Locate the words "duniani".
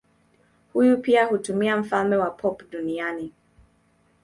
2.71-3.31